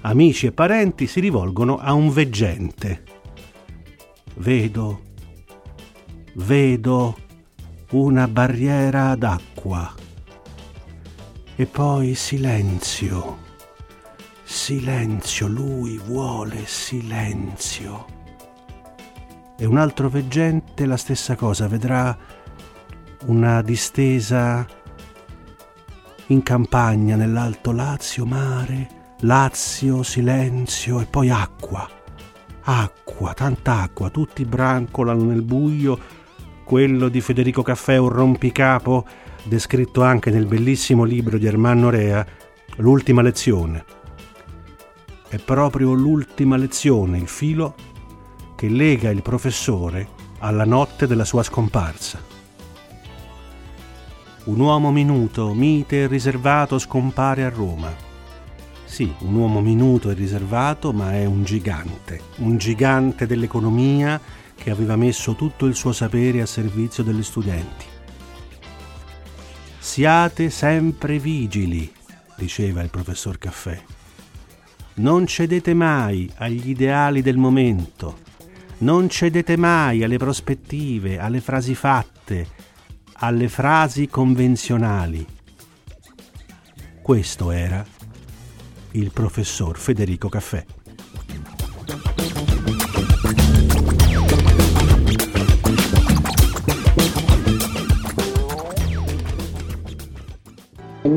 [0.02, 3.04] Amici e parenti si rivolgono a un veggente.
[4.36, 5.02] Vedo,
[6.36, 7.18] vedo
[7.90, 10.06] una barriera d'acqua
[11.60, 13.40] e poi silenzio.
[14.44, 18.06] Silenzio, lui vuole silenzio.
[19.58, 22.16] E un altro veggente la stessa cosa, vedrà
[23.26, 24.68] una distesa
[26.28, 31.90] in campagna nell'Alto Lazio, mare, Lazio, silenzio e poi acqua.
[32.66, 36.00] Acqua, tanta acqua, tutti brancolano nel buio.
[36.68, 39.06] Quello di Federico Caffè un rompicapo
[39.44, 42.28] descritto anche nel bellissimo libro di Ermanno Rea,
[42.80, 43.86] L'ultima lezione.
[45.30, 47.74] È proprio l'ultima lezione, il filo
[48.58, 52.22] che lega il professore alla notte della sua scomparsa.
[54.44, 57.96] Un uomo minuto, mite e riservato scompare a Roma.
[58.84, 64.20] Sì, un uomo minuto e riservato, ma è un gigante, un gigante dell'economia
[64.58, 67.86] che aveva messo tutto il suo sapere a servizio degli studenti.
[69.78, 71.90] Siate sempre vigili,
[72.36, 73.82] diceva il professor Caffè.
[74.96, 78.18] Non cedete mai agli ideali del momento,
[78.80, 82.48] non cedete mai alle prospettive, alle frasi fatte,
[83.14, 85.26] alle frasi convenzionali.
[87.02, 87.86] Questo era
[88.92, 90.66] il professor Federico Caffè.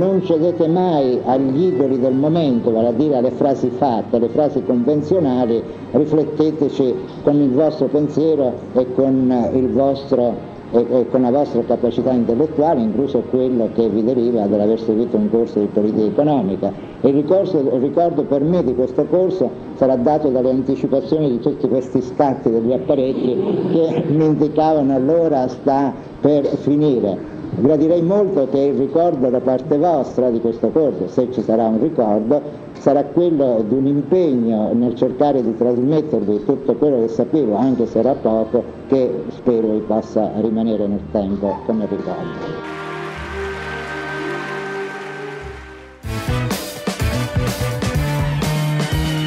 [0.00, 4.62] Non cedete mai agli idoli del momento, vale a dire alle frasi fatte, alle frasi
[4.64, 10.34] convenzionali, rifletteteci con il vostro pensiero e con, vostro,
[10.70, 15.28] e, e con la vostra capacità intellettuale, incluso quello che vi deriva dall'aver seguito un
[15.28, 16.72] corso di politica economica.
[17.02, 21.68] Il ricorso, il ricordo per me di questo corso sarà dato dalle anticipazioni di tutti
[21.68, 23.36] questi scatti degli apparecchi
[23.70, 25.92] che mi indicavano l'ora sta
[26.22, 27.30] per finire.
[27.53, 31.80] Gradirei molto che il ricordo da parte vostra di questo corso, se ci sarà un
[31.80, 32.40] ricordo,
[32.78, 37.98] sarà quello di un impegno nel cercare di trasmettervi tutto quello che sapevo, anche se
[37.98, 42.78] era poco, che spero vi possa rimanere nel tempo come ricordo.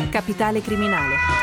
[0.09, 1.42] Capitale criminale.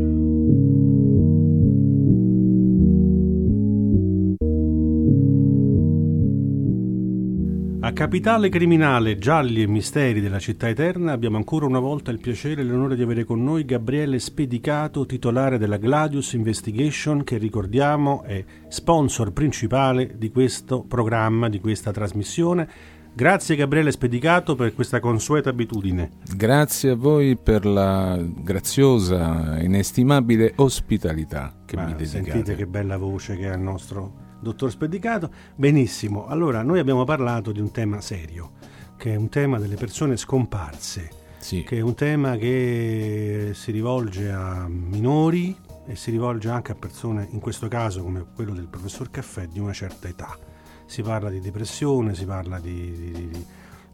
[7.91, 12.61] A Capitale Criminale, Gialli e Misteri della Città Eterna abbiamo ancora una volta il piacere
[12.61, 18.45] e l'onore di avere con noi Gabriele Spedicato, titolare della Gladius Investigation, che ricordiamo è
[18.69, 22.69] sponsor principale di questo programma, di questa trasmissione.
[23.13, 26.11] Grazie Gabriele Spedicato per questa consueta abitudine.
[26.33, 32.23] Grazie a voi per la graziosa, inestimabile ospitalità che Ma mi dedicate.
[32.23, 35.29] Sentite che bella voce che ha il nostro dottor Spedicato.
[35.55, 38.51] Benissimo, allora noi abbiamo parlato di un tema serio,
[38.97, 41.63] che è un tema delle persone scomparse, Sì.
[41.63, 47.27] che è un tema che si rivolge a minori e si rivolge anche a persone,
[47.31, 50.37] in questo caso come quello del professor Caffè, di una certa età.
[50.85, 52.91] Si parla di depressione, si parla di...
[52.91, 53.45] di- di-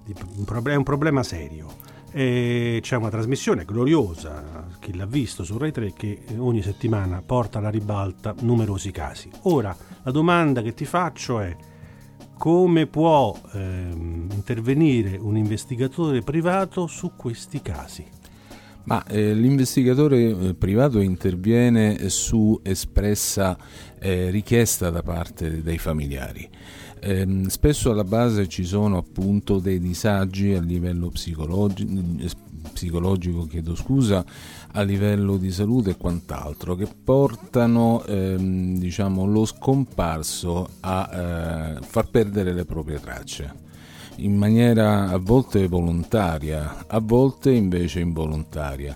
[0.04, 1.68] di è un problema serio.
[2.12, 7.60] E c'è una trasmissione gloriosa, chi l'ha visto su Rai 3, che ogni settimana porta
[7.60, 9.30] alla ribalta numerosi casi.
[9.44, 11.56] Ora, la domanda che ti faccio è
[12.38, 18.06] come può ehm, intervenire un investigatore privato su questi casi?
[18.84, 23.58] Ma eh, l'investigatore eh, privato interviene su espressa
[24.00, 26.48] eh, richiesta da parte dei familiari.
[27.00, 32.30] Ehm, spesso alla base ci sono appunto dei disagi a livello psicologi- eh,
[32.72, 34.24] psicologico, chiedo scusa,
[34.72, 42.10] a livello di salute e quant'altro, che portano ehm, diciamo, lo scomparso a eh, far
[42.10, 43.66] perdere le proprie tracce
[44.18, 48.96] in maniera a volte volontaria, a volte invece involontaria.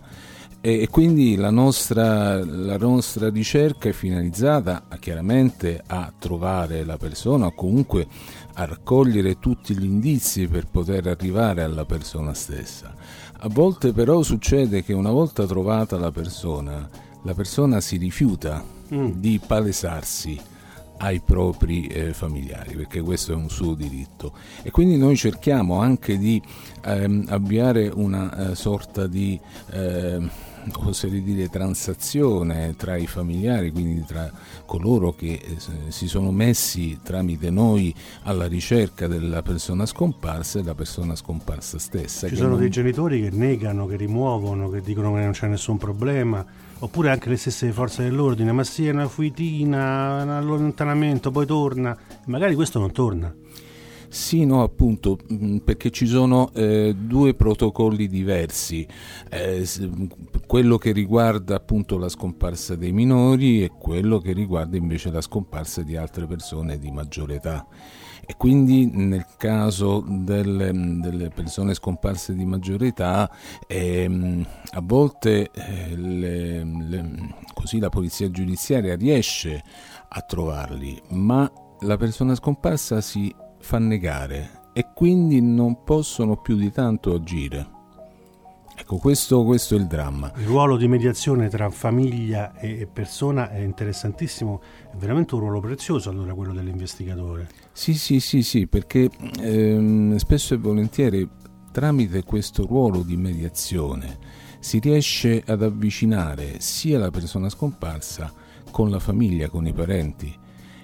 [0.64, 7.48] E, quindi la nostra, la nostra ricerca è finalizzata a, chiaramente a trovare la persona
[7.48, 8.06] o comunque
[8.54, 12.94] a raccogliere tutti gli indizi per poter arrivare alla persona stessa.
[13.40, 16.88] A volte però succede che una volta trovata la persona,
[17.24, 20.40] la persona si rifiuta di palesarsi
[21.02, 24.34] ai propri eh, familiari, perché questo è un suo diritto.
[24.62, 26.42] E quindi noi cerchiamo anche di
[26.86, 29.40] ehm, avviare una eh, sorta di,
[29.72, 30.20] eh,
[30.84, 34.32] oserei dire, transazione tra i familiari, quindi tra
[34.66, 35.58] coloro che eh,
[35.90, 37.94] si sono messi tramite noi
[38.24, 42.28] alla ricerca della persona scomparsa e la persona scomparsa stessa.
[42.28, 45.78] Ci sono non- dei genitori che negano, che rimuovono, che dicono che non c'è nessun
[45.78, 46.46] problema,
[46.80, 51.98] oppure anche le stesse forze dell'ordine, ma sì, è una fuitina, un allontanamento, poi torna.
[52.26, 53.34] Magari questo non torna.
[54.14, 58.86] Sì, no, appunto, mh, perché ci sono eh, due protocolli diversi,
[59.30, 59.66] eh,
[60.46, 65.82] quello che riguarda appunto la scomparsa dei minori e quello che riguarda invece la scomparsa
[65.84, 67.66] di altre persone di maggiore età.
[68.26, 73.32] E quindi nel caso delle, delle persone scomparse di maggiore età,
[73.66, 79.64] ehm, a volte eh, le- le- così la polizia giudiziaria riesce
[80.10, 81.50] a trovarli, ma
[81.84, 87.80] la persona scomparsa si fa negare e quindi non possono più di tanto agire.
[88.76, 90.32] Ecco, questo, questo è il dramma.
[90.38, 96.10] Il ruolo di mediazione tra famiglia e persona è interessantissimo, è veramente un ruolo prezioso
[96.10, 97.48] allora quello dell'investigatore.
[97.72, 99.10] Sì, sì, sì, sì, perché
[99.40, 101.30] ehm, spesso e volentieri
[101.72, 104.18] tramite questo ruolo di mediazione
[104.60, 108.34] si riesce ad avvicinare sia la persona scomparsa
[108.72, 110.36] con la famiglia, con i parenti.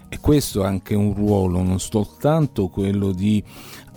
[0.10, 3.44] E questo è anche un ruolo, non soltanto quello di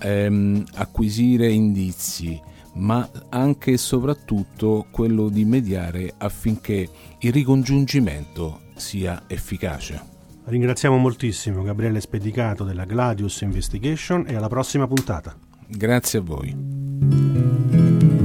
[0.01, 2.41] ehm, acquisire indizi,
[2.75, 6.89] ma anche e soprattutto quello di mediare affinché
[7.19, 10.19] il ricongiungimento sia efficace.
[10.45, 15.37] Ringraziamo moltissimo Gabriele Spedicato della Gladius Investigation e alla prossima puntata.
[15.67, 18.20] Grazie a voi.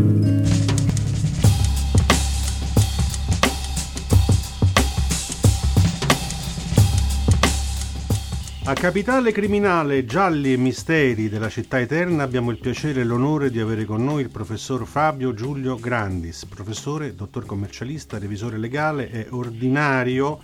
[8.68, 13.60] A Capitale Criminale, Gialli e Misteri della Città Eterna abbiamo il piacere e l'onore di
[13.60, 20.42] avere con noi il professor Fabio Giulio Grandis, professore, dottor commercialista, revisore legale e ordinario,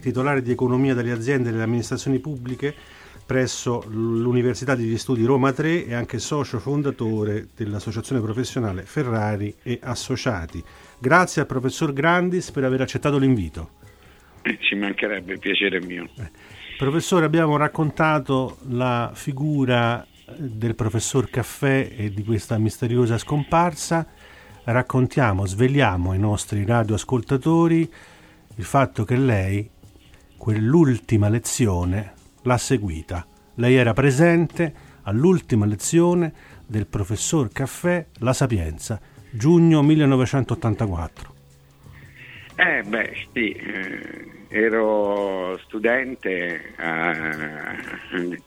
[0.00, 2.74] titolare di economia delle aziende e delle amministrazioni pubbliche
[3.24, 10.60] presso l'Università degli Studi Roma 3 e anche socio fondatore dell'associazione professionale Ferrari e Associati.
[10.98, 13.78] Grazie al professor Grandis per aver accettato l'invito.
[14.58, 16.08] Ci mancherebbe, il piacere mio.
[16.80, 20.02] Professore, abbiamo raccontato la figura
[20.34, 24.06] del professor Caffè e di questa misteriosa scomparsa.
[24.64, 27.92] Raccontiamo, sveliamo ai nostri radioascoltatori
[28.56, 29.68] il fatto che lei,
[30.38, 32.14] quell'ultima lezione,
[32.44, 33.26] l'ha seguita.
[33.56, 34.72] Lei era presente
[35.02, 36.32] all'ultima lezione
[36.66, 38.98] del professor Caffè La Sapienza,
[39.30, 41.39] giugno 1984.
[42.62, 47.74] Eh beh, sì, eh, ero studente a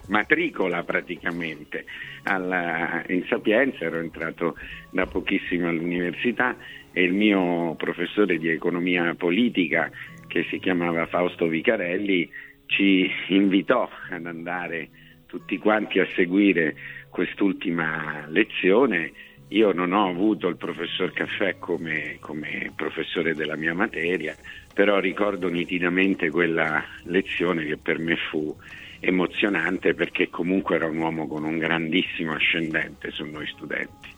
[0.09, 1.85] matricola praticamente
[2.25, 4.55] alla, in Sapienza, ero entrato
[4.91, 6.55] da pochissimo all'università
[6.91, 9.89] e il mio professore di economia politica
[10.27, 12.29] che si chiamava Fausto Vicarelli
[12.67, 14.89] ci invitò ad andare
[15.25, 16.75] tutti quanti a seguire
[17.09, 19.11] quest'ultima lezione.
[19.53, 24.35] Io non ho avuto il professor Caffè come, come professore della mia materia,
[24.73, 28.55] però ricordo nitidamente quella lezione che per me fu
[28.99, 34.09] emozionante perché comunque era un uomo con un grandissimo ascendente su noi studenti.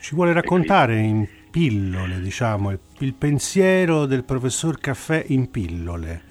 [0.00, 6.25] Ci vuole raccontare in pillole, diciamo, il, il pensiero del professor Caffè in pillole.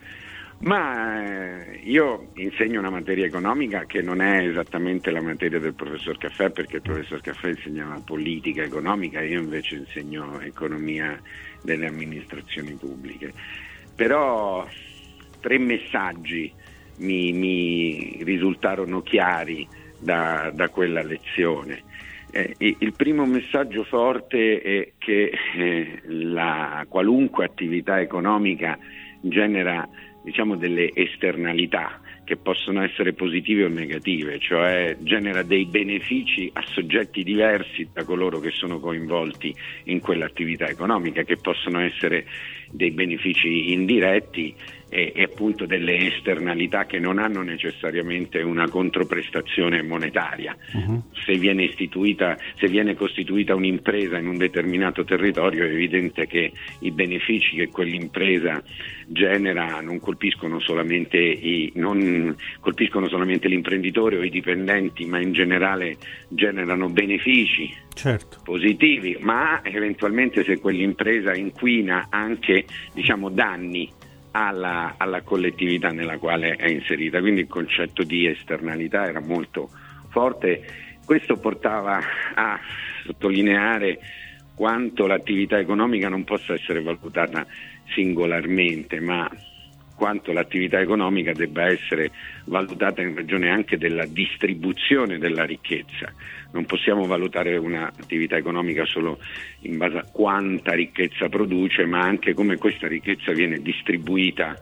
[0.65, 6.17] Ma eh, io insegno una materia economica che non è esattamente la materia del professor
[6.17, 11.21] Caffè perché il professor Caffè insegnava politica economica, io invece insegno economia
[11.61, 13.31] delle amministrazioni pubbliche.
[13.95, 14.67] Però
[15.39, 16.51] tre messaggi
[16.97, 19.67] mi, mi risultarono chiari
[19.99, 21.83] da, da quella lezione.
[22.31, 28.79] Eh, il primo messaggio forte è che eh, la, qualunque attività economica
[29.21, 29.87] genera
[30.25, 37.23] diciamo, delle esternalità che possono essere positive o negative, cioè genera dei benefici a soggetti
[37.23, 42.25] diversi da coloro che sono coinvolti in quell'attività economica, che possono essere
[42.71, 44.55] dei benefici indiretti
[44.89, 50.55] e, e, appunto delle esternalità che non hanno necessariamente una controprestazione monetaria.
[50.73, 51.03] Uh-huh.
[51.25, 57.55] Se, viene se viene costituita un'impresa in un determinato territorio è evidente che i benefici
[57.55, 58.61] che quell'impresa
[59.07, 65.97] genera non colpiscono solamente, i, non colpiscono solamente l'imprenditore o i dipendenti, ma in generale
[66.29, 68.39] generano benefici certo.
[68.43, 73.89] positivi, ma eventualmente se quell'impresa inquina anche diciamo, danni
[74.37, 79.69] alla, alla, collettività nella quale è inserita, quindi il concetto di esternalità era molto
[80.09, 80.61] forte.
[81.05, 82.01] Questo portava
[82.33, 82.59] a
[83.05, 83.99] sottolineare
[84.53, 87.45] quanto l'attività economica non possa essere valutata
[87.93, 89.29] singolarmente, ma
[89.95, 92.11] quanto l'attività economica debba essere
[92.45, 96.11] valutata in ragione anche della distribuzione della ricchezza.
[96.51, 99.19] Non possiamo valutare un'attività economica solo
[99.61, 104.55] in base a quanta ricchezza produce, ma anche come questa ricchezza viene distribuita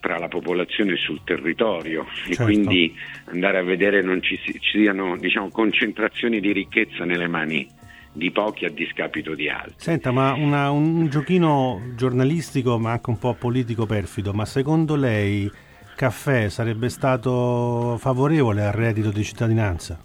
[0.00, 2.42] tra la popolazione e sul territorio certo.
[2.42, 2.94] e quindi
[3.26, 7.68] andare a vedere non ci, ci siano diciamo, concentrazioni di ricchezza nelle mani
[8.12, 9.74] di pochi a discapito di altri.
[9.76, 15.50] Senta, ma una, un giochino giornalistico ma anche un po' politico perfido, ma secondo lei
[15.96, 20.02] Caffè sarebbe stato favorevole al reddito di cittadinanza?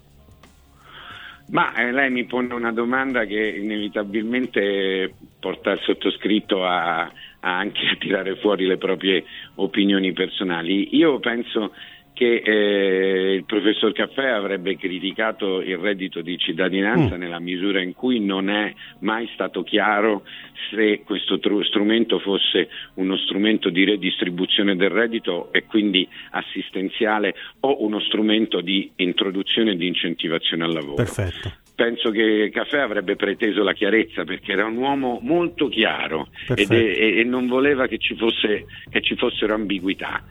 [1.48, 7.82] Ma eh, lei mi pone una domanda che inevitabilmente porta il sottoscritto a, a anche
[7.94, 9.24] a tirare fuori le proprie
[9.56, 10.96] opinioni personali.
[10.96, 11.72] Io penso
[12.16, 17.20] che eh, il professor Caffè avrebbe criticato il reddito di cittadinanza mm.
[17.20, 20.24] nella misura in cui non è mai stato chiaro
[20.72, 27.84] se questo tr- strumento fosse uno strumento di redistribuzione del reddito e quindi assistenziale o
[27.84, 30.96] uno strumento di introduzione e di incentivazione al lavoro.
[30.96, 36.66] Perfetto penso che Caffè avrebbe preteso la chiarezza perché era un uomo molto chiaro e,
[36.70, 40.24] e, non voleva che ci, fosse, che ci fossero ambiguità.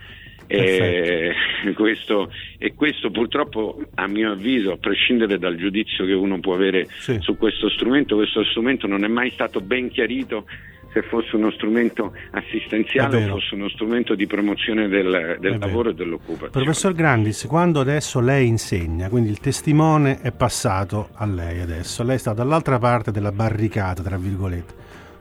[0.54, 1.34] E
[1.74, 6.86] questo, e questo, purtroppo a mio avviso, a prescindere dal giudizio che uno può avere
[6.98, 7.18] sì.
[7.20, 10.46] su questo strumento, questo strumento non è mai stato ben chiarito
[10.94, 15.94] se fosse uno strumento assistenziale o fosse uno strumento di promozione del, del lavoro e
[15.94, 16.50] dell'occupazione.
[16.52, 22.18] Professor Grandis, quando adesso lei insegna, quindi il testimone è passato a lei adesso, lei
[22.18, 24.74] sta dall'altra parte della barricata, tra virgolette,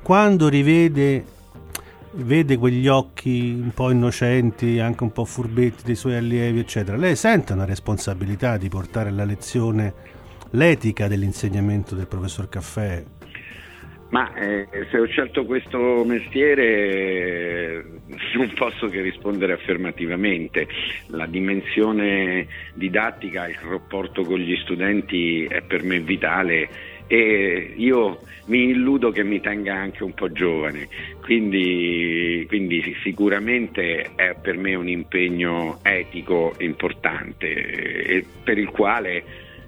[0.04, 1.26] quando rivede
[2.16, 7.16] vede quegli occhi un po' innocenti, anche un po' furbetti dei suoi allievi, eccetera, lei
[7.16, 9.94] sente una responsabilità di portare la lezione,
[10.52, 13.04] l'etica dell'insegnamento del professor Caffè?
[14.10, 17.84] Ma eh, se ho scelto questo mestiere
[18.36, 20.68] non posso che rispondere affermativamente.
[21.08, 22.46] La dimensione
[22.76, 26.70] didattica, il rapporto con gli studenti è per me vitale
[27.14, 30.88] e io mi illudo che mi tenga anche un po' giovane,
[31.22, 39.24] quindi, quindi sicuramente è per me un impegno etico importante per il quale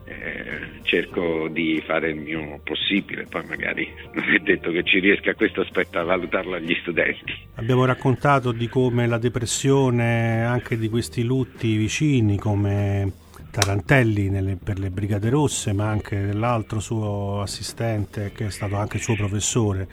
[0.06, 5.36] eh, cerco di fare il mio possibile, poi magari non è detto che ci riesca
[5.36, 7.32] questo aspetto a valutarlo agli studenti.
[7.58, 13.12] Abbiamo raccontato di come la depressione, anche di questi lutti vicini, come
[13.56, 18.97] Tarantelli nelle, per le Brigate Rosse, ma anche dell'altro suo assistente che è stato anche
[18.97, 19.88] suo professore.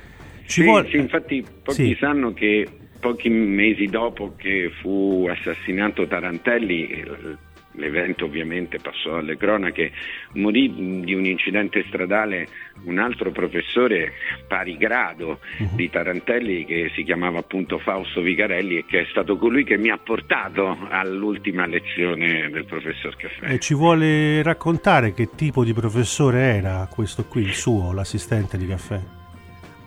[0.46, 0.88] Ci sì, vuole...
[0.88, 1.96] sì, infatti pochi sì.
[2.00, 2.66] sanno che
[2.98, 7.36] pochi mesi dopo che fu assassinato Tarantelli, eh,
[7.72, 9.92] l'evento ovviamente passò alle cronache,
[10.34, 12.48] morì di un incidente stradale
[12.84, 14.12] un altro professore
[14.46, 15.40] pari grado
[15.72, 19.90] di Tarantelli che si chiamava appunto Fausto Vicarelli e che è stato colui che mi
[19.90, 23.52] ha portato all'ultima lezione del professor Caffè.
[23.52, 28.66] E ci vuole raccontare che tipo di professore era questo qui, il suo, l'assistente di
[28.66, 29.21] Caffè?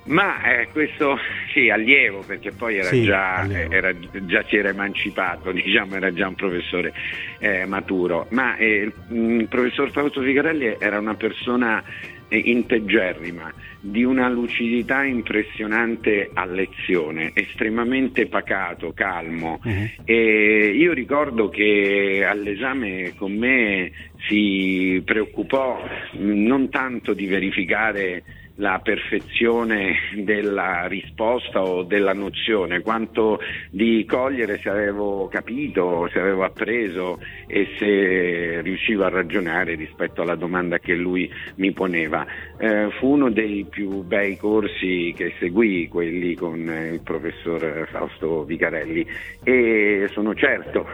[0.05, 1.17] Ma eh, questo
[1.51, 3.91] sì, allievo, perché poi era Sì, già, era,
[4.25, 6.93] già si era emancipato, diciamo, era già un professore
[7.39, 8.27] eh, maturo.
[8.29, 11.83] Ma eh, il professor Fausto Ficarelli era una persona
[12.27, 19.59] eh, integerrima, di una lucidità impressionante a lezione, estremamente pacato, calmo.
[20.03, 23.91] E io ricordo che all'esame con me
[24.27, 25.83] si preoccupò
[26.13, 28.23] mh, non tanto di verificare
[28.55, 33.39] la perfezione della risposta o della nozione, quanto
[33.69, 40.35] di cogliere se avevo capito, se avevo appreso e se riuscivo a ragionare rispetto alla
[40.35, 42.25] domanda che lui mi poneva.
[42.57, 49.05] Eh, fu uno dei più bei corsi che seguì, quelli con il professor Fausto Vicarelli
[49.43, 50.87] e sono certo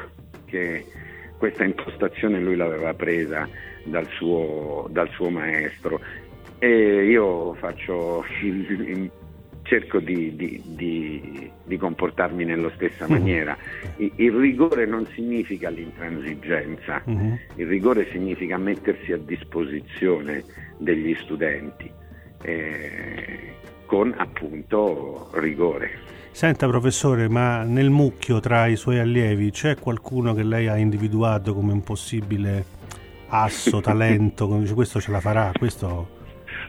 [0.46, 0.84] che
[1.38, 3.48] questa impostazione lui l'aveva presa
[3.84, 6.00] dal suo, dal suo maestro
[6.64, 8.24] e io faccio
[9.64, 13.58] cerco di, di- di- di comportarmi nella stessa maniera.
[13.98, 20.44] I- Il rigore non significa l'intransigenza, il rigore significa mettersi a disposizione
[20.78, 21.90] degli studenti
[22.44, 23.54] eh,
[23.88, 26.10] con appunto rigore.
[26.30, 31.56] Senta professore, ma nel mucchio tra i suoi allievi c'è qualcuno che lei ha individuato
[31.56, 32.64] come un possibile
[33.30, 36.20] asso, talento, come dice questo ce la farà, questo...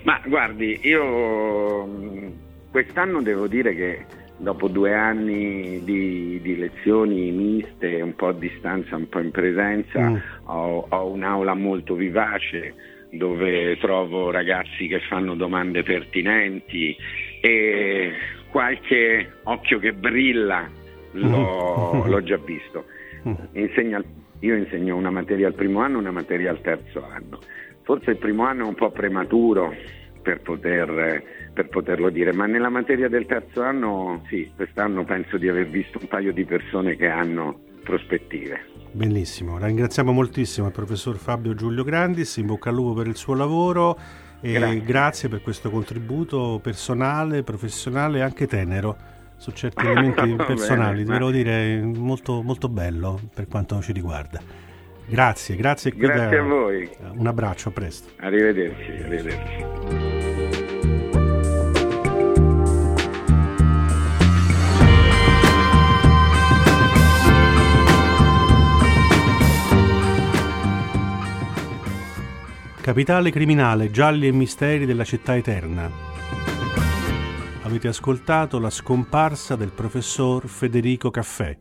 [0.05, 2.33] Ma guardi, io mh,
[2.71, 4.05] quest'anno devo dire che
[4.37, 10.01] dopo due anni di, di lezioni miste, un po' a distanza, un po' in presenza,
[10.09, 10.17] Mm.
[10.45, 12.75] ho, ho un'aula molto vivace
[13.11, 16.97] dove trovo ragazzi che fanno domande pertinenti
[17.41, 18.13] e
[18.51, 20.67] qualche occhio che brilla
[21.13, 22.87] l'ho, l'ho già visto.
[23.53, 24.03] Insegna-
[24.41, 27.39] io insegno una materia al primo anno e una materia al terzo anno.
[27.83, 29.75] Forse il primo anno è un po' prematuro
[30.23, 31.23] per, poter,
[31.53, 35.99] per poterlo dire, ma nella materia del terzo anno sì, quest'anno penso di aver visto
[36.01, 38.71] un paio di persone che hanno prospettive.
[38.93, 43.35] Bellissimo, ringraziamo moltissimo il professor Fabio Giulio Grandis, in bocca al lupo per il suo
[43.35, 43.99] lavoro
[44.41, 44.83] e Grazie.
[44.83, 48.97] grazie, per questo contributo personale, professionale e anche tenero
[49.37, 54.71] su certi elementi personali, devo dire molto, molto bello per quanto ci riguarda.
[55.07, 55.91] Grazie, grazie.
[55.95, 56.91] Grazie da- a voi.
[57.15, 58.09] Un abbraccio, a presto.
[58.19, 60.71] Arrivederci, arrivederci.
[72.81, 75.89] Capitale criminale, gialli e misteri della città eterna.
[77.63, 81.57] Avete ascoltato la scomparsa del professor Federico Caffè.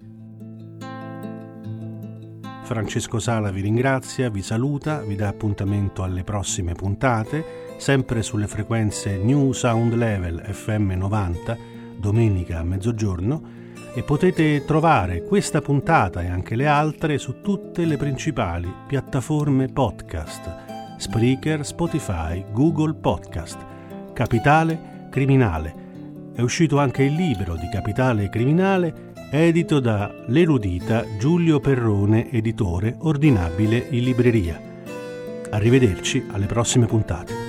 [2.71, 9.17] Francesco Sala vi ringrazia, vi saluta, vi dà appuntamento alle prossime puntate, sempre sulle frequenze
[9.17, 11.57] New Sound Level FM 90,
[11.97, 13.41] domenica a mezzogiorno,
[13.93, 20.95] e potete trovare questa puntata e anche le altre su tutte le principali piattaforme podcast.
[20.95, 23.57] Spreaker, Spotify, Google Podcast.
[24.13, 25.75] Capitale Criminale.
[26.33, 33.87] È uscito anche il libro di Capitale Criminale, edito da l'erudita Giulio Perrone, editore, ordinabile
[33.91, 34.61] in libreria.
[35.51, 37.40] Arrivederci alle prossime puntate.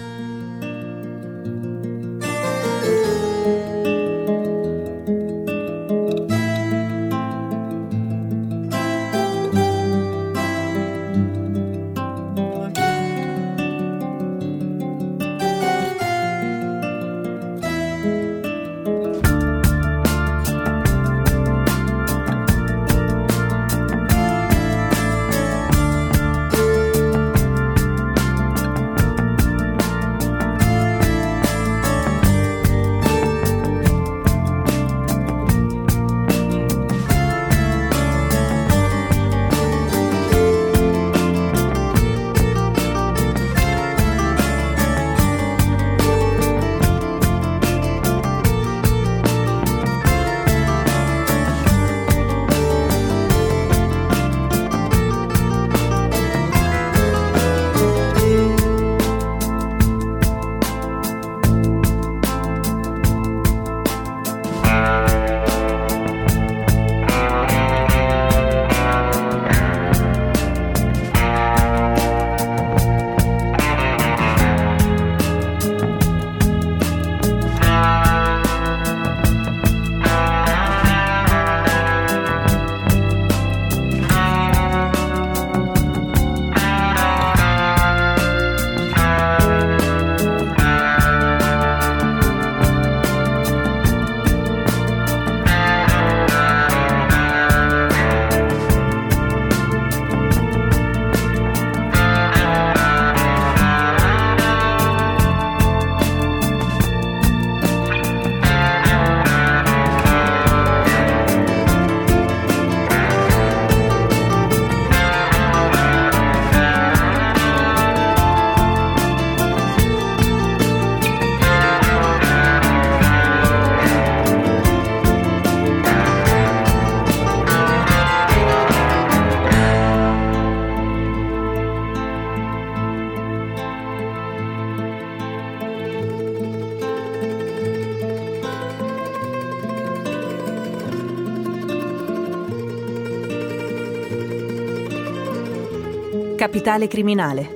[146.62, 147.48] Capitale criminale.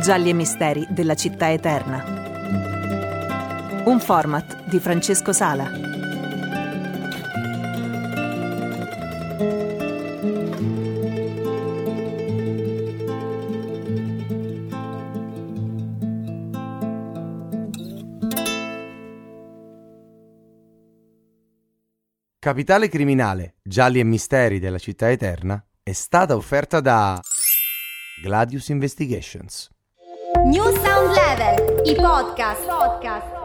[0.00, 2.04] Gialli e misteri della città eterna.
[3.86, 5.85] Un format di Francesco Sala.
[22.56, 27.20] Capitale criminale, gialli e misteri della città eterna è stata offerta da
[28.22, 29.68] Gladius Investigations.
[30.46, 32.66] New Sound Level, i podcast.
[32.66, 33.35] podcast.